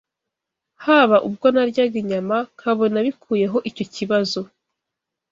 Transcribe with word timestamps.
Haba 0.85 1.17
ubwo 1.27 1.45
naryaga 1.53 1.95
inyama 2.03 2.37
nkabona 2.57 2.97
bikuyeho 3.05 3.57
icyo 3.69 3.85
kibazo 3.95 4.39